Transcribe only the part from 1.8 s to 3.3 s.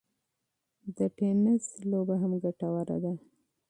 لوبه هم ګټوره ده.